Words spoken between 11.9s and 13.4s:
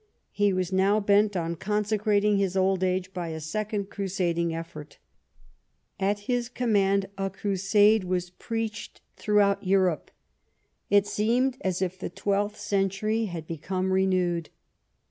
the twelfth century